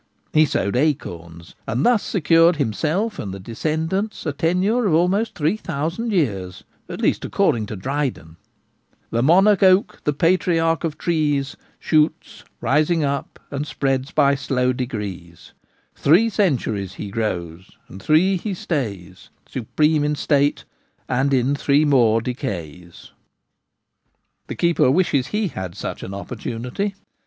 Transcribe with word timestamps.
He 0.33 0.47
sowed 0.47 0.75
acorns, 0.75 1.53
and 1.67 1.85
thus 1.85 2.01
secured 2.01 2.55
himself 2.55 3.19
and 3.19 3.43
descendants 3.43 4.25
a 4.25 4.33
tenure 4.33 4.87
of 4.87 4.95
almost 4.95 5.35
3,00a 5.35 6.09
years, 6.11 6.63
at 6.89 6.99
least, 6.99 7.23
according 7.23 7.67
to 7.67 7.75
Dryden:— 7.75 8.37
The 9.11 9.21
monarch 9.21 9.61
oak, 9.61 10.01
the 10.03 10.11
patriarch 10.11 10.83
of 10.83 10.97
trees, 10.97 11.55
Shoots, 11.79 12.43
rising 12.61 13.03
up, 13.03 13.37
and 13.51 13.67
spreads 13.67 14.09
by 14.09 14.33
slow 14.33 14.73
degrees; 14.73 15.53
Three 15.93 16.29
centuries 16.29 16.95
he 16.95 17.11
grows, 17.11 17.77
and 17.87 18.01
three 18.01 18.37
he 18.37 18.55
stays 18.55 19.29
Supreme 19.47 20.03
in 20.03 20.15
state, 20.15 20.65
and 21.07 21.31
in 21.31 21.53
three 21.55 21.85
more 21.85 22.21
decays. 22.21 23.11
The 24.47 24.55
keeper 24.55 24.89
wishes 24.89 25.27
he 25.27 25.49
had 25.49 25.75
such 25.75 26.01
an 26.01 26.15
opportunity. 26.15 26.95